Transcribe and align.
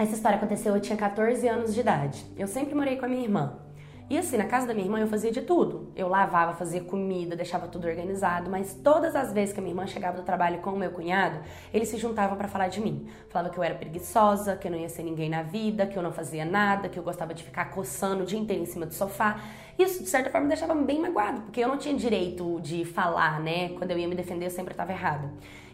Essa 0.00 0.14
história 0.14 0.38
aconteceu, 0.38 0.74
eu 0.74 0.80
tinha 0.80 0.96
14 0.96 1.46
anos 1.46 1.74
de 1.74 1.80
idade. 1.80 2.24
Eu 2.34 2.46
sempre 2.46 2.74
morei 2.74 2.96
com 2.96 3.04
a 3.04 3.08
minha 3.08 3.22
irmã. 3.22 3.58
E 4.08 4.16
assim, 4.16 4.38
na 4.38 4.46
casa 4.46 4.66
da 4.66 4.72
minha 4.72 4.86
irmã 4.86 4.98
eu 4.98 5.06
fazia 5.06 5.30
de 5.30 5.42
tudo. 5.42 5.92
Eu 5.94 6.08
lavava, 6.08 6.54
fazia 6.54 6.82
comida, 6.82 7.36
deixava 7.36 7.68
tudo 7.68 7.86
organizado, 7.86 8.50
mas 8.50 8.72
todas 8.82 9.14
as 9.14 9.30
vezes 9.30 9.52
que 9.52 9.60
a 9.60 9.62
minha 9.62 9.72
irmã 9.72 9.86
chegava 9.86 10.16
do 10.16 10.22
trabalho 10.22 10.60
com 10.60 10.70
o 10.70 10.78
meu 10.78 10.90
cunhado, 10.90 11.40
eles 11.70 11.88
se 11.88 11.98
juntavam 11.98 12.38
para 12.38 12.48
falar 12.48 12.68
de 12.68 12.80
mim. 12.80 13.10
Falava 13.28 13.52
que 13.52 13.58
eu 13.58 13.62
era 13.62 13.74
preguiçosa, 13.74 14.56
que 14.56 14.68
eu 14.68 14.72
não 14.72 14.78
ia 14.78 14.88
ser 14.88 15.02
ninguém 15.02 15.28
na 15.28 15.42
vida, 15.42 15.86
que 15.86 15.98
eu 15.98 16.02
não 16.02 16.12
fazia 16.12 16.46
nada, 16.46 16.88
que 16.88 16.98
eu 16.98 17.02
gostava 17.02 17.34
de 17.34 17.44
ficar 17.44 17.66
coçando 17.66 18.22
o 18.22 18.26
dia 18.26 18.38
inteiro 18.38 18.62
em 18.62 18.66
cima 18.66 18.86
do 18.86 18.94
sofá. 18.94 19.38
Isso, 19.78 20.02
de 20.02 20.08
certa 20.08 20.30
forma, 20.30 20.46
me 20.46 20.54
deixava 20.54 20.74
bem 20.74 20.98
magoado, 20.98 21.42
porque 21.42 21.60
eu 21.60 21.68
não 21.68 21.76
tinha 21.76 21.94
direito 21.94 22.58
de 22.62 22.86
falar, 22.86 23.38
né? 23.38 23.68
Quando 23.76 23.90
eu 23.90 23.98
ia 23.98 24.08
me 24.08 24.14
defender, 24.14 24.46
eu 24.46 24.50
sempre 24.50 24.72
estava 24.72 24.92
errado. 24.92 25.30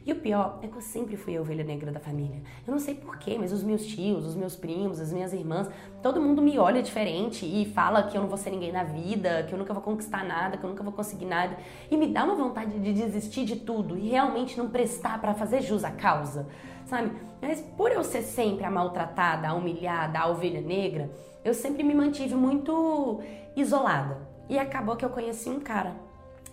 E 0.06 0.12
o 0.12 0.16
pior 0.16 0.60
é 0.62 0.68
que 0.68 0.76
eu 0.76 0.80
sempre 0.80 1.16
fui 1.16 1.36
a 1.36 1.40
ovelha 1.40 1.64
negra 1.64 1.90
da 1.90 1.98
família. 1.98 2.40
Eu 2.64 2.70
não 2.70 2.78
sei 2.78 2.94
porquê, 2.94 3.36
mas 3.36 3.50
os 3.50 3.64
meus 3.64 3.84
tios, 3.84 4.24
os 4.24 4.36
meus 4.36 4.54
primos, 4.54 5.00
as 5.00 5.12
minhas 5.12 5.32
irmãs, 5.32 5.68
todo 6.00 6.20
mundo 6.20 6.40
me 6.40 6.56
olha 6.60 6.80
diferente 6.80 7.44
e 7.44 7.64
fala 7.72 8.04
que 8.04 8.16
eu 8.16 8.20
não 8.20 8.28
vou 8.28 8.38
ser 8.38 8.50
ninguém 8.50 8.70
na 8.70 8.84
vida, 8.84 9.42
que 9.42 9.52
eu 9.52 9.58
nunca 9.58 9.74
vou 9.74 9.82
conquistar 9.82 10.24
nada, 10.24 10.56
que 10.56 10.62
eu 10.64 10.70
nunca 10.70 10.84
vou 10.84 10.92
conseguir 10.92 11.24
nada. 11.24 11.58
E 11.90 11.96
me 11.96 12.06
dá 12.06 12.22
uma 12.22 12.36
vontade 12.36 12.78
de 12.78 12.92
desistir 12.92 13.44
de 13.44 13.56
tudo 13.56 13.98
e 13.98 14.08
realmente 14.08 14.56
não 14.56 14.70
prestar 14.70 15.20
para 15.20 15.34
fazer 15.34 15.60
jus 15.60 15.82
à 15.82 15.90
causa, 15.90 16.46
sabe? 16.84 17.10
Mas 17.42 17.60
por 17.60 17.90
eu 17.90 18.04
ser 18.04 18.22
sempre 18.22 18.64
a 18.64 18.70
maltratada, 18.70 19.48
a 19.48 19.54
humilhada, 19.54 20.20
a 20.20 20.28
ovelha 20.28 20.60
negra, 20.60 21.10
eu 21.44 21.52
sempre 21.52 21.82
me 21.82 21.94
mantive 21.94 22.36
muito 22.36 23.20
isolada. 23.56 24.18
E 24.48 24.56
acabou 24.56 24.94
que 24.94 25.04
eu 25.04 25.10
conheci 25.10 25.50
um 25.50 25.58
cara. 25.58 25.96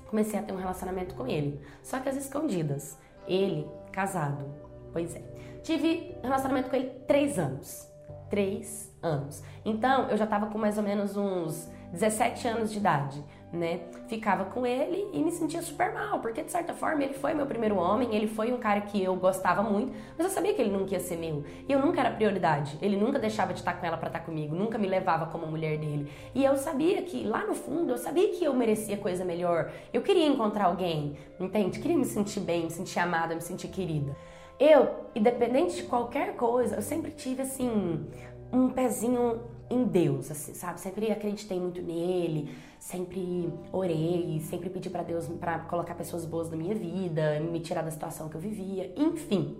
Comecei 0.08 0.40
a 0.40 0.42
ter 0.42 0.54
um 0.54 0.58
relacionamento 0.58 1.14
com 1.14 1.28
ele, 1.28 1.62
só 1.84 2.00
que 2.00 2.10
às 2.10 2.16
escondidas. 2.16 3.03
Ele, 3.28 3.68
casado. 3.92 4.46
Pois 4.92 5.16
é. 5.16 5.22
Tive 5.64 6.18
relacionamento 6.22 6.70
com 6.70 6.76
ele 6.76 6.90
três 7.08 7.40
anos. 7.40 7.90
Três 8.30 8.92
anos. 9.02 9.44
Então, 9.64 10.10
eu 10.10 10.18
já 10.18 10.28
tava 10.28 10.48
com 10.48 10.58
mais 10.58 10.78
ou 10.78 10.84
menos 10.84 11.16
uns 11.16 11.70
17 11.92 12.48
anos 12.48 12.72
de 12.72 12.80
idade, 12.80 13.24
né? 13.54 13.82
Ficava 14.08 14.46
com 14.46 14.66
ele 14.66 15.08
e 15.14 15.22
me 15.22 15.32
sentia 15.32 15.62
super 15.62 15.94
mal, 15.94 16.20
porque 16.20 16.42
de 16.42 16.52
certa 16.52 16.74
forma 16.74 17.04
ele 17.04 17.14
foi 17.14 17.36
meu 17.36 17.46
primeiro 17.46 17.78
homem, 17.78 18.14
ele 18.14 18.28
foi 18.28 18.52
um 18.52 18.58
cara 18.58 18.82
que 18.82 19.02
eu 19.02 19.16
gostava 19.16 19.62
muito, 19.62 19.94
mas 20.18 20.26
eu 20.26 20.34
sabia 20.34 20.54
que 20.56 20.62
ele 20.62 20.72
nunca 20.72 20.94
ia 20.94 21.00
ser 21.00 21.18
meu. 21.18 21.44
E 21.70 21.72
eu 21.72 21.80
nunca 21.80 22.00
era 22.00 22.10
prioridade. 22.10 22.78
Ele 22.82 22.98
nunca 22.98 23.20
deixava 23.20 23.54
de 23.54 23.60
estar 23.60 23.74
com 23.74 23.86
ela 23.86 23.96
para 23.96 24.08
estar 24.08 24.22
comigo, 24.22 24.56
nunca 24.56 24.80
me 24.80 24.88
levava 24.88 25.28
como 25.28 25.46
mulher 25.46 25.78
dele. 25.78 26.12
E 26.34 26.44
eu 26.44 26.58
sabia 26.58 27.04
que 27.04 27.24
lá 27.24 27.46
no 27.46 27.54
fundo, 27.54 27.92
eu 27.92 27.98
sabia 27.98 28.30
que 28.30 28.44
eu 28.44 28.54
merecia 28.54 28.98
coisa 28.98 29.24
melhor. 29.24 29.72
Eu 29.94 30.02
queria 30.02 30.26
encontrar 30.26 30.66
alguém, 30.66 31.16
entende? 31.40 31.80
Queria 31.80 31.98
me 31.98 32.06
sentir 32.06 32.40
bem, 32.40 32.64
me 32.64 32.72
sentir 32.72 33.00
amada, 33.00 33.36
me 33.36 33.42
sentir 33.42 33.68
querida. 33.68 34.16
Eu, 34.60 34.90
independente 35.14 35.76
de 35.76 35.84
qualquer 35.84 36.36
coisa, 36.36 36.76
eu 36.76 36.82
sempre 36.82 37.12
tive 37.12 37.44
assim 37.44 38.08
um 38.52 38.70
pezinho 38.70 39.42
em 39.70 39.84
Deus, 39.86 40.30
assim, 40.30 40.54
sabe? 40.54 40.80
Sempre 40.80 41.12
acreditei 41.12 41.60
muito 41.60 41.82
nele, 41.82 42.56
sempre 42.80 43.52
orei, 43.72 44.40
sempre 44.42 44.70
pedi 44.70 44.90
para 44.90 45.04
Deus 45.04 45.28
para 45.28 45.60
colocar 45.60 45.96
pessoas 45.96 46.26
boas 46.26 46.50
na 46.50 46.58
minha 46.58 46.76
vida, 46.76 47.40
me 47.40 47.60
tirar 47.60 47.82
da 47.82 47.92
situação 47.92 48.30
que 48.30 48.36
eu 48.36 48.42
vivia, 48.42 48.94
enfim. 48.96 49.58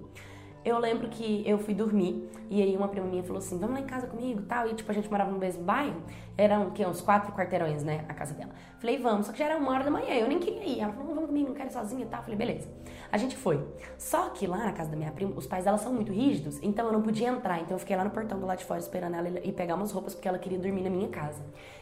Eu 0.66 0.80
lembro 0.80 1.10
que 1.10 1.44
eu 1.46 1.58
fui 1.58 1.74
dormir 1.74 2.30
e 2.50 2.62
aí 2.62 2.76
uma 2.78 2.88
prima 2.88 3.06
minha 3.06 3.22
falou 3.24 3.40
assim: 3.40 3.58
"Vamos 3.60 3.76
lá 3.76 3.82
em 3.82 3.86
casa 3.86 4.08
comigo", 4.08 4.44
tal, 4.44 4.70
e 4.70 4.74
tipo 4.74 4.90
a 4.90 4.94
gente 4.94 5.10
morava 5.10 5.30
no 5.30 5.38
mesmo 5.38 5.62
bairro, 5.64 6.02
eram 6.38 6.72
que 6.72 6.86
uns 6.86 7.02
quatro 7.02 7.34
quarteirões, 7.34 7.84
né, 7.84 8.06
a 8.08 8.14
casa 8.14 8.34
dela. 8.34 8.52
Falei: 8.80 8.98
"Vamos", 8.98 9.26
só 9.26 9.34
que 9.34 9.40
já 9.40 9.46
era 9.46 9.58
uma 9.58 9.72
hora 9.72 9.84
da 9.84 9.92
manhã, 9.92 10.14
eu 10.16 10.28
nem 10.28 10.40
queria 10.40 10.64
ir. 10.66 10.80
Ela 10.80 10.94
falou: 10.94 11.16
"Vamos 11.16 11.23
comigo, 11.34 11.50
não 11.50 11.56
quero 11.56 11.70
ir 11.70 11.74
sozinha", 11.74 12.06
tal. 12.06 12.22
Falei: 12.22 12.38
"Beleza". 12.38 12.68
A 13.12 13.18
gente 13.18 13.36
foi. 13.36 13.64
Só 13.98 14.30
que 14.30 14.48
lá 14.48 14.58
na 14.58 14.72
casa 14.72 14.90
da 14.90 14.96
minha 14.98 15.12
prima, 15.12 15.34
os 15.36 15.46
pais 15.46 15.66
dela 15.66 15.78
são 15.78 15.94
muito 15.94 16.12
rígidos, 16.12 16.58
então 16.64 16.88
eu 16.88 16.94
não 16.94 17.02
podia 17.02 17.28
entrar. 17.28 17.60
Então 17.60 17.76
eu 17.76 17.80
fiquei 17.80 17.96
lá 17.96 18.04
no 18.04 18.10
portão 18.10 18.40
do 18.40 18.46
lado 18.46 18.58
de 18.58 18.66
fora 18.66 18.80
esperando 18.80 19.16
ela 19.16 19.30
ir 19.30 19.52
pegar 19.52 19.76
umas 19.76 19.92
roupas 19.92 20.16
porque 20.16 20.28
ela 20.28 20.40
queria 20.40 20.58
dormir 20.58 20.82
na 20.82 20.90
minha 20.90 21.08
casa. 21.10 21.40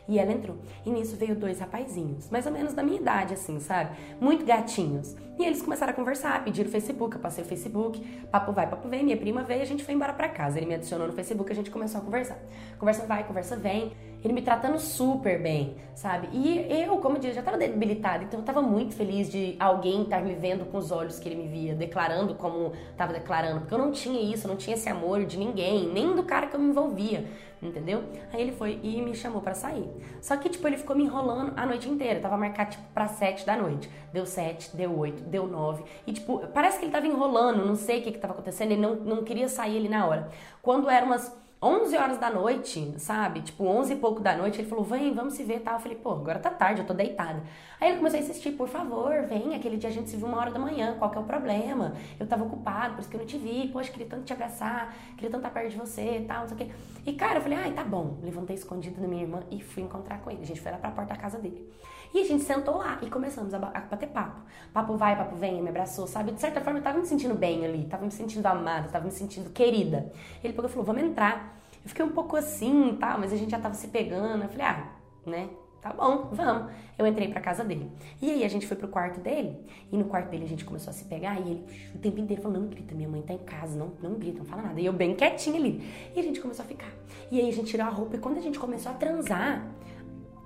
E 0.07 0.19
ela 0.19 0.31
entrou. 0.31 0.57
E 0.85 0.89
nisso 0.89 1.15
veio 1.15 1.35
dois 1.35 1.59
rapazinhos, 1.59 2.29
mais 2.29 2.45
ou 2.45 2.51
menos 2.51 2.73
da 2.73 2.83
minha 2.83 2.99
idade, 2.99 3.33
assim, 3.33 3.61
sabe? 3.61 3.95
Muito 4.19 4.45
gatinhos. 4.45 5.15
E 5.39 5.45
eles 5.45 5.61
começaram 5.61 5.93
a 5.93 5.95
conversar, 5.95 6.43
pediram 6.43 6.67
o 6.67 6.71
Facebook, 6.71 7.15
eu 7.15 7.21
passei 7.21 7.43
o 7.43 7.47
Facebook, 7.47 7.99
papo 8.29 8.51
vai, 8.51 8.69
papo 8.69 8.89
vem, 8.89 9.03
minha 9.03 9.17
prima 9.17 9.41
veio, 9.41 9.61
a 9.61 9.65
gente 9.65 9.85
foi 9.85 9.93
embora 9.93 10.11
pra 10.11 10.27
casa. 10.27 10.57
Ele 10.57 10.65
me 10.65 10.75
adicionou 10.75 11.07
no 11.07 11.13
Facebook, 11.13 11.49
a 11.49 11.55
gente 11.55 11.71
começou 11.71 12.01
a 12.01 12.03
conversar. 12.03 12.37
Conversa 12.77 13.05
vai, 13.05 13.23
conversa 13.23 13.55
vem 13.55 13.93
ele 14.23 14.33
me 14.33 14.41
tratando 14.41 14.79
super 14.79 15.41
bem, 15.41 15.75
sabe? 15.95 16.29
E 16.31 16.67
eu, 16.69 16.97
como 16.97 17.17
eu 17.17 17.21
disse, 17.21 17.33
já 17.33 17.41
tava 17.41 17.57
debilitada, 17.57 18.23
então 18.23 18.39
eu 18.39 18.45
tava 18.45 18.61
muito 18.61 18.95
feliz 18.95 19.29
de 19.29 19.55
alguém 19.59 20.03
estar 20.03 20.21
me 20.21 20.33
vendo 20.35 20.65
com 20.65 20.77
os 20.77 20.91
olhos 20.91 21.19
que 21.19 21.27
ele 21.27 21.35
me 21.35 21.47
via, 21.47 21.73
declarando 21.73 22.35
como 22.35 22.73
tava 22.95 23.13
declarando, 23.13 23.61
porque 23.61 23.73
eu 23.73 23.79
não 23.79 23.91
tinha 23.91 24.21
isso, 24.21 24.45
eu 24.45 24.49
não 24.49 24.57
tinha 24.57 24.75
esse 24.75 24.87
amor 24.89 25.25
de 25.25 25.37
ninguém, 25.37 25.87
nem 25.87 26.15
do 26.15 26.23
cara 26.23 26.47
que 26.47 26.55
eu 26.55 26.59
me 26.59 26.69
envolvia, 26.69 27.25
entendeu? 27.61 28.03
Aí 28.31 28.41
ele 28.41 28.51
foi 28.51 28.79
e 28.83 29.01
me 29.01 29.15
chamou 29.15 29.41
para 29.41 29.53
sair. 29.53 29.89
Só 30.21 30.37
que, 30.37 30.49
tipo, 30.49 30.67
ele 30.67 30.77
ficou 30.77 30.95
me 30.95 31.03
enrolando 31.03 31.53
a 31.55 31.65
noite 31.65 31.89
inteira, 31.89 32.19
tava 32.19 32.37
marcado, 32.37 32.71
tipo, 32.71 32.83
pra 32.93 33.07
sete 33.07 33.45
da 33.45 33.55
noite. 33.55 33.89
Deu 34.13 34.25
sete, 34.25 34.75
deu 34.75 34.97
oito, 34.97 35.23
deu 35.23 35.47
nove, 35.47 35.83
e, 36.05 36.13
tipo, 36.13 36.39
parece 36.53 36.77
que 36.77 36.85
ele 36.85 36.91
tava 36.91 37.07
enrolando, 37.07 37.65
não 37.65 37.75
sei 37.75 37.99
o 37.99 38.03
que 38.03 38.11
que 38.11 38.19
tava 38.19 38.33
acontecendo, 38.33 38.71
ele 38.71 38.81
não, 38.81 38.95
não 38.95 39.23
queria 39.23 39.49
sair 39.49 39.77
ali 39.77 39.89
na 39.89 40.05
hora. 40.05 40.29
Quando 40.61 40.89
eram 40.89 41.07
umas 41.07 41.41
11 41.63 41.95
horas 41.95 42.17
da 42.17 42.31
noite, 42.31 42.95
sabe? 42.97 43.41
Tipo, 43.41 43.65
11 43.65 43.93
e 43.93 43.95
pouco 43.95 44.19
da 44.19 44.35
noite, 44.35 44.59
ele 44.59 44.67
falou, 44.67 44.83
vem, 44.83 45.13
vamos 45.13 45.35
se 45.35 45.43
ver 45.43 45.57
e 45.57 45.59
tal. 45.59 45.75
Eu 45.75 45.79
falei, 45.79 45.95
pô, 45.95 46.09
agora 46.13 46.39
tá 46.39 46.49
tarde, 46.49 46.81
eu 46.81 46.87
tô 46.87 46.93
deitada. 46.93 47.43
Aí 47.79 47.89
ele 47.89 47.97
começou 47.97 48.19
a 48.19 48.23
insistir, 48.23 48.53
por 48.53 48.67
favor, 48.67 49.27
vem, 49.27 49.53
aquele 49.53 49.77
dia 49.77 49.91
a 49.91 49.93
gente 49.93 50.09
se 50.09 50.17
viu 50.17 50.25
uma 50.25 50.39
hora 50.39 50.49
da 50.49 50.57
manhã, 50.57 50.95
qual 50.97 51.11
que 51.11 51.19
é 51.19 51.21
o 51.21 51.23
problema? 51.23 51.93
Eu 52.19 52.25
tava 52.25 52.43
ocupado, 52.45 52.95
por 52.95 53.01
isso 53.01 53.09
que 53.09 53.15
eu 53.15 53.19
não 53.19 53.27
te 53.27 53.37
vi, 53.37 53.67
poxa, 53.67 53.91
queria 53.91 54.07
tanto 54.07 54.23
te 54.23 54.33
abraçar, 54.33 54.95
queria 55.15 55.29
tanto 55.29 55.45
estar 55.45 55.51
perto 55.51 55.69
de 55.69 55.77
você 55.77 56.17
e 56.17 56.25
tal, 56.25 56.41
não 56.41 56.47
sei 56.47 56.55
o 56.55 56.59
quê. 56.59 56.71
E 57.05 57.13
cara, 57.13 57.37
eu 57.37 57.41
falei, 57.43 57.59
ai, 57.59 57.71
tá 57.73 57.83
bom. 57.83 58.17
Levantei 58.23 58.55
escondido 58.55 58.99
da 58.99 59.07
minha 59.07 59.21
irmã 59.21 59.41
e 59.51 59.61
fui 59.61 59.83
encontrar 59.83 60.19
com 60.21 60.31
ele. 60.31 60.41
A 60.41 60.45
gente 60.45 60.59
foi 60.61 60.71
lá 60.71 60.79
pra 60.79 60.89
porta 60.89 61.13
da 61.13 61.19
casa 61.19 61.37
dele. 61.37 61.71
E 62.13 62.19
a 62.19 62.25
gente 62.25 62.43
sentou 62.43 62.77
lá 62.77 62.99
e 63.01 63.09
começamos 63.09 63.53
a, 63.53 63.59
bater 63.59 64.09
papo. 64.09 64.41
Papo 64.73 64.97
vai, 64.97 65.15
papo 65.15 65.35
vem, 65.35 65.61
me 65.61 65.69
abraçou, 65.69 66.05
sabe? 66.07 66.33
De 66.33 66.41
certa 66.41 66.59
forma 66.59 66.79
eu 66.79 66.83
tava 66.83 66.99
me 66.99 67.05
sentindo 67.05 67.33
bem 67.33 67.65
ali, 67.65 67.85
tava 67.85 68.03
me 68.03 68.11
sentindo 68.11 68.45
amada, 68.45 68.89
tava 68.89 69.05
me 69.05 69.11
sentindo 69.11 69.49
querida. 69.51 70.11
Ele 70.43 70.51
pegou 70.51 70.69
e 70.69 70.69
falou, 70.69 70.85
vamos 70.85 71.03
entrar. 71.03 71.50
Eu 71.83 71.89
fiquei 71.89 72.05
um 72.05 72.11
pouco 72.11 72.35
assim, 72.35 72.95
tá, 72.99 73.17
mas 73.17 73.33
a 73.33 73.35
gente 73.35 73.51
já 73.51 73.59
tava 73.59 73.73
se 73.73 73.87
pegando. 73.87 74.43
Eu 74.43 74.49
falei, 74.49 74.65
ah, 74.65 74.91
né? 75.25 75.49
Tá 75.81 75.91
bom, 75.91 76.29
vamos. 76.31 76.71
Eu 76.95 77.07
entrei 77.07 77.27
pra 77.27 77.41
casa 77.41 77.63
dele. 77.63 77.91
E 78.21 78.29
aí 78.29 78.43
a 78.43 78.47
gente 78.47 78.67
foi 78.67 78.77
pro 78.77 78.87
quarto 78.87 79.19
dele. 79.19 79.57
E 79.91 79.97
no 79.97 80.05
quarto 80.05 80.29
dele 80.29 80.45
a 80.45 80.47
gente 80.47 80.63
começou 80.63 80.91
a 80.91 80.93
se 80.93 81.05
pegar. 81.05 81.39
E 81.39 81.49
ele 81.49 81.65
o 81.95 81.97
tempo 81.97 82.19
inteiro 82.19 82.39
falando: 82.39 82.61
não 82.61 82.67
grita, 82.67 82.93
minha 82.93 83.09
mãe 83.09 83.23
tá 83.23 83.33
em 83.33 83.39
casa, 83.39 83.79
não, 83.79 83.91
não 83.99 84.13
grita, 84.13 84.37
não 84.37 84.45
fala 84.45 84.61
nada. 84.61 84.79
E 84.79 84.85
eu 84.85 84.93
bem 84.93 85.15
quietinha 85.15 85.59
ali. 85.59 85.83
E 86.15 86.19
a 86.19 86.23
gente 86.23 86.39
começou 86.39 86.63
a 86.63 86.67
ficar. 86.67 86.91
E 87.31 87.39
aí 87.39 87.49
a 87.49 87.51
gente 87.51 87.67
tirou 87.67 87.87
a 87.87 87.89
roupa. 87.89 88.15
E 88.15 88.19
quando 88.19 88.37
a 88.37 88.41
gente 88.41 88.59
começou 88.59 88.91
a 88.91 88.95
transar, 88.95 89.67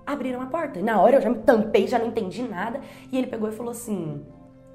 abriram 0.05 0.41
a 0.41 0.45
porta. 0.45 0.79
E 0.79 0.83
na 0.83 1.01
hora 1.01 1.17
eu 1.17 1.21
já 1.21 1.29
me 1.29 1.39
tampei, 1.39 1.85
já 1.85 1.99
não 1.99 2.07
entendi 2.07 2.41
nada. 2.43 2.79
E 3.11 3.17
ele 3.17 3.27
pegou 3.27 3.49
e 3.49 3.51
falou 3.51 3.71
assim: 3.71 4.25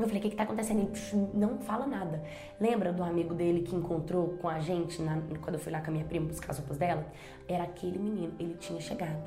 eu 0.05 0.09
falei, 0.09 0.21
o 0.21 0.23
que, 0.23 0.31
que 0.31 0.37
tá 0.37 0.45
acontecendo? 0.45 0.81
Ele 0.81 1.29
não 1.35 1.59
fala 1.59 1.87
nada. 1.87 2.23
Lembra 2.61 2.93
do 2.93 3.03
amigo 3.03 3.35
dele 3.35 3.63
que 3.63 3.75
encontrou 3.75 4.37
com 4.41 4.49
a 4.49 4.61
gente 4.61 5.01
na, 5.03 5.21
quando 5.41 5.55
eu 5.55 5.61
fui 5.61 5.73
lá 5.73 5.81
com 5.81 5.89
a 5.89 5.93
minha 5.93 6.05
prima 6.05 6.27
buscar 6.27 6.51
as 6.51 6.59
roupas 6.59 6.77
dela? 6.77 7.07
Era 7.49 7.65
aquele 7.65 7.99
menino, 7.99 8.33
ele 8.39 8.55
tinha 8.55 8.81
chegado. 8.81 9.23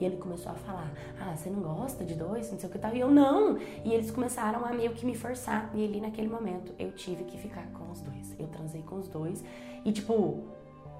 E 0.00 0.04
ele 0.04 0.16
começou 0.16 0.52
a 0.52 0.54
falar: 0.54 0.90
Ah, 1.20 1.36
você 1.36 1.50
não 1.50 1.60
gosta 1.60 2.04
de 2.04 2.14
dois? 2.14 2.50
Não 2.50 2.58
sei 2.58 2.68
o 2.68 2.72
que 2.72 2.78
tal. 2.78 2.94
E 2.94 3.00
eu 3.00 3.10
não. 3.10 3.58
E 3.84 3.92
eles 3.92 4.10
começaram 4.10 4.64
a 4.64 4.72
meio 4.72 4.92
que 4.92 5.04
me 5.04 5.14
forçar. 5.14 5.70
E 5.74 5.84
ali 5.84 6.00
naquele 6.00 6.28
momento 6.28 6.72
eu 6.78 6.92
tive 6.92 7.24
que 7.24 7.38
ficar 7.38 7.66
com 7.72 7.90
os 7.90 8.00
dois. 8.00 8.34
Eu 8.38 8.46
transei 8.48 8.82
com 8.82 8.96
os 8.96 9.08
dois. 9.08 9.44
E 9.84 9.92
tipo, 9.92 10.44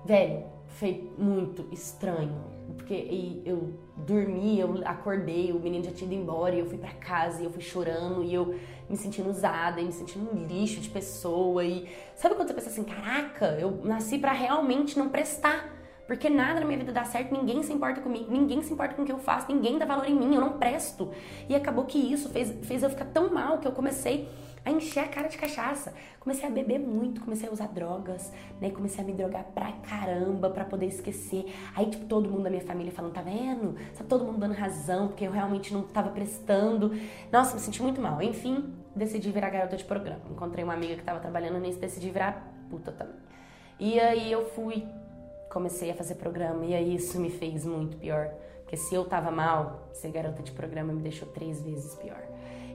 velho, 0.09 0.45
foi 0.67 1.13
muito 1.19 1.67
estranho. 1.71 2.57
Porque 2.77 3.43
eu 3.45 3.75
dormi, 3.97 4.59
eu 4.59 4.81
acordei, 4.85 5.53
o 5.53 5.61
menino 5.61 5.85
já 5.85 5.91
tinha 5.91 6.11
ido 6.11 6.23
embora, 6.23 6.55
e 6.55 6.61
eu 6.61 6.67
fui 6.67 6.79
para 6.79 6.93
casa, 6.95 7.43
e 7.43 7.45
eu 7.45 7.51
fui 7.51 7.63
chorando, 7.63 8.25
e 8.25 8.33
eu 8.33 8.59
me 8.89 8.97
sentindo 8.97 9.29
usada, 9.29 9.81
e 9.81 9.85
me 9.85 9.93
sentindo 9.93 10.31
um 10.33 10.47
lixo 10.47 10.81
de 10.81 10.89
pessoa. 10.89 11.63
E 11.63 11.89
sabe 12.17 12.35
quando 12.35 12.49
você 12.49 12.55
pensa 12.55 12.71
assim, 12.71 12.85
caraca, 12.85 13.59
eu 13.61 13.81
nasci 13.85 14.19
para 14.19 14.33
realmente 14.33 14.99
não 14.99 15.11
prestar. 15.11 15.77
Porque 16.07 16.31
nada 16.31 16.61
na 16.61 16.65
minha 16.65 16.79
vida 16.79 16.91
dá 16.91 17.05
certo, 17.05 17.33
ninguém 17.35 17.63
se 17.63 17.71
importa 17.71 18.01
comigo, 18.01 18.33
ninguém 18.33 18.63
se 18.63 18.73
importa 18.73 18.95
com 18.95 19.03
o 19.03 19.05
que 19.05 19.13
eu 19.13 19.19
faço, 19.19 19.53
ninguém 19.53 19.79
dá 19.79 19.85
valor 19.85 20.09
em 20.09 20.15
mim, 20.15 20.35
eu 20.35 20.41
não 20.41 20.55
presto. 20.55 21.11
E 21.51 21.55
acabou 21.55 21.85
que 21.85 21.99
isso 21.99 22.31
fez, 22.31 22.51
fez 22.63 22.83
eu 22.83 22.89
ficar 22.89 23.05
tão 23.05 23.31
mal 23.31 23.59
que 23.59 23.69
eu 23.69 23.73
comecei 23.73 24.27
a 24.69 24.73
encher 24.73 25.01
a 25.01 25.09
cara 25.09 25.29
de 25.29 25.37
cachaça. 25.37 25.95
Comecei 26.21 26.47
a 26.47 26.51
beber 26.51 26.79
muito, 26.79 27.21
comecei 27.23 27.49
a 27.49 27.53
usar 27.53 27.69
drogas, 27.69 28.33
né? 28.61 28.71
Comecei 28.71 29.03
a 29.03 29.07
me 29.07 29.13
drogar 29.13 29.45
pra 29.55 29.73
caramba 29.73 30.51
pra 30.51 30.65
poder 30.65 30.87
esquecer. 30.87 31.47
Aí, 31.75 31.87
tipo, 31.87 32.05
todo 32.05 32.29
mundo 32.29 32.43
da 32.43 32.51
minha 32.51 32.63
família 32.63 32.93
falando, 32.93 33.13
tá 33.13 33.23
vendo? 33.23 33.77
Sabe, 33.95 34.09
todo 34.09 34.25
mundo 34.25 34.39
dando 34.39 34.55
razão, 34.55 35.09
porque 35.09 35.25
eu 35.25 35.33
realmente 35.33 35.73
não 35.73 35.83
tava 35.83 36.11
prestando. 36.11 36.93
Nossa, 37.33 37.55
me 37.55 37.61
senti 37.61 37.83
muito 37.83 38.01
mal. 38.01 38.21
Enfim, 38.23 38.75
decidi 38.95 39.31
virar 39.31 39.51
garota 39.51 39.77
de 39.77 39.85
programa. 39.85 40.21
Encontrei 40.31 40.63
uma 40.63 40.75
amiga 40.75 40.97
que 40.97 41.03
tava 41.03 41.19
trabalhando 41.21 41.59
nisso, 41.59 41.79
decidi 41.79 42.11
virar 42.11 42.53
puta 42.71 42.93
também. 42.93 43.17
E 43.81 43.99
aí 43.99 44.31
eu 44.31 44.51
fui, 44.51 44.87
comecei 45.51 45.91
a 45.91 45.95
fazer 45.95 46.17
programa, 46.17 46.67
e 46.67 46.75
aí 46.75 46.95
isso 46.95 47.19
me 47.19 47.31
fez 47.31 47.65
muito 47.65 47.97
pior. 47.97 48.31
Porque 48.63 48.77
se 48.77 48.95
eu 48.95 49.05
tava 49.07 49.31
mal, 49.31 49.89
ser 49.95 50.11
garota 50.11 50.43
de 50.43 50.53
programa 50.53 50.93
me 50.93 51.01
deixou 51.01 51.27
três 51.29 51.63
vezes 51.63 51.95
pior. 51.95 52.23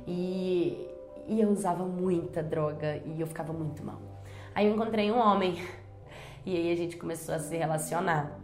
E 0.07 0.92
e 1.27 1.41
eu 1.41 1.49
usava 1.49 1.85
muita 1.85 2.41
droga 2.43 3.01
e 3.05 3.19
eu 3.19 3.27
ficava 3.27 3.53
muito 3.53 3.83
mal. 3.83 4.01
Aí 4.53 4.67
eu 4.67 4.73
encontrei 4.73 5.11
um 5.11 5.17
homem 5.17 5.55
E 6.45 6.57
aí 6.57 6.71
a 6.71 6.75
gente 6.75 6.97
começou 6.97 7.33
a 7.33 7.39
se 7.39 7.55
relacionar. 7.55 8.37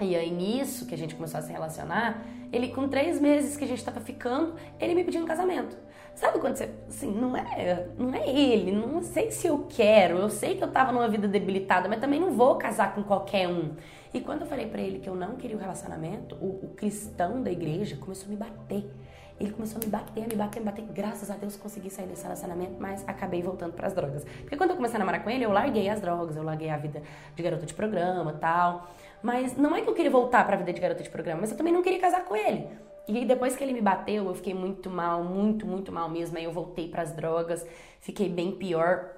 E 0.00 0.16
aí 0.16 0.30
nisso 0.30 0.86
que 0.86 0.94
a 0.94 0.98
gente 0.98 1.14
começou 1.14 1.38
a 1.38 1.42
se 1.42 1.52
relacionar, 1.52 2.22
ele 2.52 2.68
com 2.68 2.88
três 2.88 3.20
meses 3.20 3.56
que 3.56 3.64
a 3.64 3.66
gente 3.66 3.84
tava 3.84 4.00
ficando, 4.00 4.54
ele 4.80 4.94
me 4.94 5.04
pediu 5.04 5.22
um 5.22 5.26
casamento. 5.26 5.76
Sabe 6.14 6.38
quando 6.38 6.56
você, 6.56 6.70
assim, 6.88 7.10
não 7.12 7.36
é, 7.36 7.88
não 7.98 8.14
é 8.14 8.26
ele, 8.26 8.72
não 8.72 9.02
sei 9.02 9.30
se 9.30 9.46
eu 9.46 9.66
quero, 9.68 10.16
eu 10.16 10.30
sei 10.30 10.56
que 10.56 10.64
eu 10.64 10.70
tava 10.70 10.90
numa 10.90 11.08
vida 11.08 11.28
debilitada, 11.28 11.90
mas 11.90 12.00
também 12.00 12.18
não 12.18 12.32
vou 12.32 12.56
casar 12.56 12.94
com 12.94 13.02
qualquer 13.02 13.48
um. 13.48 13.72
E 14.14 14.20
quando 14.20 14.42
eu 14.42 14.46
falei 14.46 14.66
para 14.66 14.80
ele 14.80 14.98
que 14.98 15.08
eu 15.08 15.14
não 15.14 15.36
queria 15.36 15.56
o 15.56 15.60
relacionamento, 15.60 16.34
o, 16.36 16.64
o 16.64 16.68
cristão 16.74 17.42
da 17.42 17.52
igreja 17.52 17.96
começou 17.96 18.26
a 18.26 18.30
me 18.30 18.36
bater. 18.36 18.90
Ele 19.38 19.50
começou 19.50 19.80
a 19.80 19.84
me 19.84 19.90
bater, 19.90 20.26
me 20.26 20.34
bater, 20.34 20.60
me 20.60 20.66
bater. 20.66 20.84
Graças 20.86 21.30
a 21.30 21.34
Deus 21.34 21.56
consegui 21.56 21.90
sair 21.90 22.06
desse 22.06 22.22
relacionamento, 22.22 22.74
mas 22.78 23.06
acabei 23.06 23.42
voltando 23.42 23.74
para 23.74 23.86
as 23.86 23.92
drogas. 23.92 24.24
Porque 24.24 24.56
quando 24.56 24.70
eu 24.70 24.76
comecei 24.76 24.96
a 24.96 24.98
namorar 24.98 25.22
com 25.22 25.28
ele, 25.28 25.44
eu 25.44 25.52
larguei 25.52 25.88
as 25.88 26.00
drogas, 26.00 26.36
eu 26.36 26.42
larguei 26.42 26.70
a 26.70 26.78
vida 26.78 27.02
de 27.34 27.42
garota 27.42 27.66
de 27.66 27.74
programa 27.74 28.32
tal. 28.32 28.88
Mas 29.22 29.56
não 29.56 29.76
é 29.76 29.82
que 29.82 29.88
eu 29.88 29.94
queria 29.94 30.10
voltar 30.10 30.44
para 30.46 30.54
a 30.54 30.58
vida 30.58 30.72
de 30.72 30.80
garota 30.80 31.02
de 31.02 31.10
programa, 31.10 31.42
mas 31.42 31.50
eu 31.50 31.56
também 31.56 31.72
não 31.72 31.82
queria 31.82 32.00
casar 32.00 32.24
com 32.24 32.34
ele. 32.34 32.66
E 33.06 33.24
depois 33.24 33.54
que 33.54 33.62
ele 33.62 33.72
me 33.72 33.82
bateu, 33.82 34.26
eu 34.26 34.34
fiquei 34.34 34.54
muito 34.54 34.88
mal, 34.88 35.22
muito, 35.22 35.66
muito 35.66 35.92
mal 35.92 36.08
mesmo. 36.08 36.38
Aí 36.38 36.44
eu 36.44 36.52
voltei 36.52 36.88
para 36.88 37.02
as 37.02 37.12
drogas, 37.12 37.66
fiquei 38.00 38.28
bem 38.28 38.52
pior. 38.52 39.16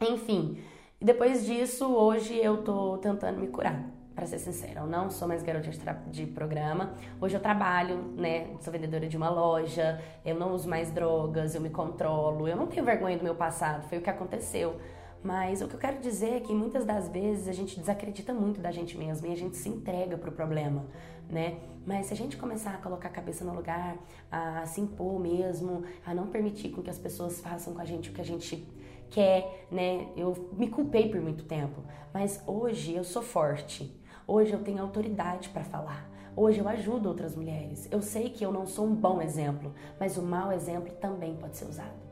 Enfim, 0.00 0.62
depois 1.00 1.44
disso, 1.44 1.92
hoje 1.92 2.36
eu 2.36 2.62
tô 2.62 2.96
tentando 2.98 3.38
me 3.38 3.48
curar 3.48 3.97
para 4.18 4.26
ser 4.26 4.40
sincera, 4.40 4.80
eu 4.80 4.86
não 4.88 5.12
sou 5.12 5.28
mais 5.28 5.44
garota 5.44 5.70
de, 5.70 5.78
de, 6.10 6.26
programa. 6.26 6.92
Hoje 7.20 7.36
eu 7.36 7.40
trabalho, 7.40 7.98
né? 8.16 8.48
Sou 8.58 8.72
vendedora 8.72 9.06
de 9.06 9.16
uma 9.16 9.30
loja, 9.30 10.02
eu 10.26 10.34
não 10.34 10.52
uso 10.52 10.68
mais 10.68 10.90
drogas, 10.90 11.54
eu 11.54 11.60
me 11.60 11.70
controlo, 11.70 12.48
eu 12.48 12.56
não 12.56 12.66
tenho 12.66 12.84
vergonha 12.84 13.16
do 13.16 13.22
meu 13.22 13.36
passado, 13.36 13.88
foi 13.88 13.98
o 13.98 14.00
que 14.00 14.10
aconteceu. 14.10 14.74
Mas 15.22 15.62
o 15.62 15.68
que 15.68 15.74
eu 15.74 15.78
quero 15.78 16.00
dizer 16.00 16.32
é 16.32 16.40
que 16.40 16.52
muitas 16.52 16.84
das 16.84 17.08
vezes 17.08 17.46
a 17.46 17.52
gente 17.52 17.78
desacredita 17.78 18.34
muito 18.34 18.60
da 18.60 18.72
gente 18.72 18.98
mesmo 18.98 19.24
e 19.28 19.32
a 19.32 19.36
gente 19.36 19.56
se 19.56 19.68
entrega 19.68 20.18
pro 20.18 20.32
problema, 20.32 20.84
né? 21.30 21.60
Mas 21.86 22.06
se 22.06 22.12
a 22.12 22.16
gente 22.16 22.36
começar 22.36 22.74
a 22.74 22.78
colocar 22.78 23.06
a 23.06 23.12
cabeça 23.12 23.44
no 23.44 23.54
lugar, 23.54 23.98
a 24.32 24.66
se 24.66 24.80
impor 24.80 25.20
mesmo, 25.20 25.84
a 26.04 26.12
não 26.12 26.26
permitir 26.26 26.70
com 26.70 26.82
que 26.82 26.90
as 26.90 26.98
pessoas 26.98 27.40
façam 27.40 27.72
com 27.72 27.80
a 27.80 27.84
gente 27.84 28.10
o 28.10 28.12
que 28.12 28.20
a 28.20 28.24
gente 28.24 28.66
quer, 29.10 29.68
né? 29.70 30.08
Eu 30.16 30.50
me 30.54 30.68
culpei 30.68 31.08
por 31.08 31.20
muito 31.20 31.44
tempo, 31.44 31.84
mas 32.12 32.42
hoje 32.48 32.96
eu 32.96 33.04
sou 33.04 33.22
forte. 33.22 33.96
Hoje 34.30 34.52
eu 34.52 34.62
tenho 34.62 34.82
autoridade 34.82 35.48
para 35.48 35.64
falar. 35.64 36.06
Hoje 36.36 36.58
eu 36.58 36.68
ajudo 36.68 37.08
outras 37.08 37.34
mulheres. 37.34 37.88
Eu 37.90 38.02
sei 38.02 38.28
que 38.28 38.44
eu 38.44 38.52
não 38.52 38.66
sou 38.66 38.84
um 38.84 38.94
bom 38.94 39.22
exemplo, 39.22 39.72
mas 39.98 40.18
o 40.18 40.22
mau 40.22 40.52
exemplo 40.52 40.92
também 40.96 41.34
pode 41.34 41.56
ser 41.56 41.64
usado. 41.64 42.07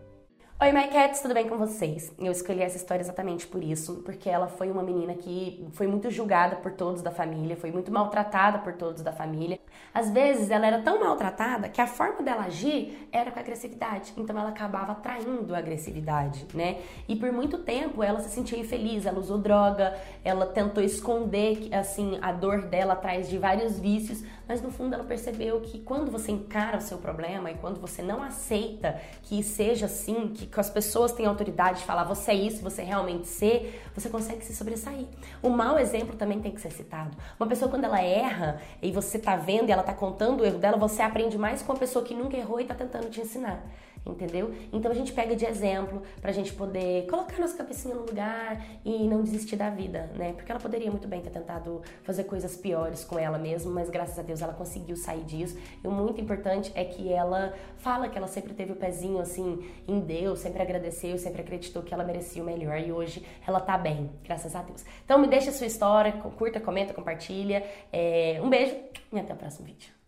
Oi, 0.59 0.73
My 0.73 0.89
Cats, 0.89 1.21
tudo 1.21 1.35
bem 1.35 1.47
com 1.47 1.59
vocês? 1.59 2.11
Eu 2.19 2.33
escolhi 2.33 2.63
essa 2.63 2.79
história 2.79 3.03
exatamente 3.03 3.47
por 3.47 3.63
isso, 3.63 3.97
porque 4.07 4.27
ela 4.31 4.49
foi 4.49 4.71
uma 4.71 4.83
menina 4.83 5.13
que 5.13 5.69
foi 5.73 5.87
muito 5.87 6.11
julgada 6.11 6.57
por 6.57 6.73
todos 6.73 7.03
da 7.03 7.11
família, 7.11 7.55
foi 7.59 7.71
muito 7.71 7.93
maltratada 7.93 8.61
por 8.61 8.73
todos 8.73 9.03
da 9.03 9.13
família. 9.13 9.61
Às 9.93 10.11
vezes 10.11 10.51
ela 10.51 10.67
era 10.67 10.81
tão 10.81 10.99
maltratada 10.99 11.69
que 11.69 11.79
a 11.79 11.87
forma 11.87 12.23
dela 12.23 12.45
agir 12.45 13.07
era 13.13 13.31
com 13.31 13.39
agressividade, 13.39 14.15
então 14.17 14.39
ela 14.39 14.49
acabava 14.49 14.93
atraindo 14.93 15.55
a 15.55 15.59
agressividade, 15.59 16.47
né? 16.55 16.79
E 17.07 17.15
por 17.17 17.31
muito 17.31 17.59
tempo 17.59 18.03
ela 18.03 18.21
se 18.21 18.31
sentia 18.31 18.59
infeliz, 18.59 19.05
ela 19.05 19.19
usou 19.19 19.37
droga, 19.37 19.95
ela 20.25 20.47
tentou 20.47 20.83
esconder 20.83 21.69
assim 21.71 22.19
a 22.23 22.33
dor 22.33 22.63
dela 22.63 22.95
atrás 22.95 23.29
de 23.29 23.37
vários 23.37 23.79
vícios, 23.79 24.25
mas 24.49 24.63
no 24.63 24.71
fundo 24.71 24.95
ela 24.95 25.05
percebeu 25.05 25.61
que 25.61 25.79
quando 25.81 26.11
você 26.11 26.33
encara 26.33 26.79
o 26.79 26.81
seu 26.81 26.99
problema 26.99 27.51
e 27.51 27.55
quando 27.55 27.81
você 27.81 28.03
não 28.03 28.23
aceita 28.23 29.01
que 29.23 29.43
seja 29.43 29.87
assim, 29.87 30.29
que 30.29 30.49
as 30.59 30.71
pessoas 30.71 31.13
têm 31.13 31.27
autoridade 31.27 31.81
de 31.81 31.85
falar 31.85 32.05
você 32.05 32.31
é 32.31 32.35
isso, 32.35 32.63
você 32.63 32.83
realmente 32.83 33.27
ser, 33.27 33.83
você 33.95 34.09
consegue 34.09 34.45
se 34.45 34.55
sobressair. 34.55 35.07
O 35.43 35.51
mau 35.51 35.79
exemplo 35.79 36.17
também 36.17 36.41
tem 36.41 36.53
que 36.53 36.61
ser 36.61 36.71
citado. 36.71 37.17
Uma 37.39 37.49
pessoa 37.49 37.71
quando 37.71 37.85
ela 37.85 38.01
erra 38.01 38.61
e 38.83 38.91
você 38.93 39.19
tá 39.19 39.37
vendo 39.37 39.69
e 39.69 39.73
ela 39.73 39.83
tá 39.83 39.95
contando 39.95 40.41
o 40.41 40.45
erro 40.45 40.59
dela, 40.59 40.77
você 40.77 41.03
aprende 41.03 41.37
mais 41.37 41.63
com 41.63 41.73
uma 41.73 41.79
pessoa 41.79 42.05
que 42.05 42.15
nunca 42.15 42.37
errou 42.37 42.61
e 42.61 42.65
tá 42.65 42.75
tentando 42.75 43.11
te 43.11 43.21
ensinar 43.21 43.63
entendeu? 44.11 44.55
Então 44.73 44.91
a 44.91 44.95
gente 44.95 45.13
pega 45.13 45.35
de 45.35 45.45
exemplo 45.45 46.03
pra 46.21 46.33
gente 46.33 46.53
poder 46.53 47.07
colocar 47.07 47.39
nossa 47.39 47.57
cabecinha 47.57 47.95
no 47.95 48.03
lugar 48.03 48.63
e 48.85 49.07
não 49.07 49.23
desistir 49.23 49.57
da 49.57 49.71
vida, 49.71 50.11
né? 50.15 50.33
Porque 50.33 50.51
ela 50.51 50.61
poderia 50.61 50.91
muito 50.91 51.09
bem 51.09 51.21
ter 51.21 51.31
tentado 51.31 51.83
fazer 52.03 52.25
coisas 52.25 52.57
piores 52.57 53.05
com 53.05 53.19
ela 53.19 53.39
mesma, 53.39 53.73
mas 53.73 53.91
graças 53.91 54.19
a 54.19 54.23
Deus 54.37 54.43
ela 54.43 54.53
conseguiu 54.53 54.97
sair 54.97 55.25
disso. 55.25 55.59
E 55.83 55.89
o 55.89 55.91
muito 55.91 56.21
importante 56.21 56.71
é 56.75 56.85
que 56.85 57.13
ela 57.13 57.55
fala 57.79 58.09
que 58.09 58.17
ela 58.17 58.29
sempre 58.29 58.53
teve 58.55 58.73
o 58.73 58.77
pezinho 58.77 59.19
assim 59.19 59.67
em 59.89 59.99
Deus, 60.01 60.41
sempre 60.41 60.63
agradeceu, 60.63 61.19
sempre 61.19 61.41
acreditou 61.41 61.83
que 61.83 61.95
ela 61.95 62.05
merecia 62.05 62.43
o 62.43 62.47
melhor 62.47 62.79
e 62.79 62.93
hoje 62.93 63.25
ela 63.47 63.61
tá 63.61 63.79
bem, 63.79 64.11
graças 64.23 64.55
a 64.55 64.63
Deus. 64.63 64.85
Então 65.05 65.19
me 65.19 65.27
deixa 65.27 65.51
a 65.51 65.53
sua 65.53 65.67
história, 65.67 66.13
curta, 66.13 66.61
comenta, 66.61 66.93
compartilha. 66.93 67.65
É, 67.93 68.41
um 68.43 68.51
beijo 68.51 68.77
e 69.13 69.19
até 69.19 69.33
o 69.33 69.37
próximo 69.37 69.67
vídeo. 69.67 70.06